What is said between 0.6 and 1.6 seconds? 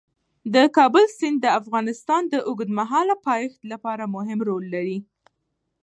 کابل سیند د